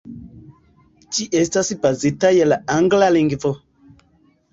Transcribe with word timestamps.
Ĝi 1.17 1.27
estas 1.41 1.69
bazita 1.83 2.31
je 2.37 2.47
la 2.47 2.57
angla 2.77 3.11
lingvo. 3.17 3.53